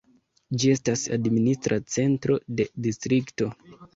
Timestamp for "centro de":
1.97-2.67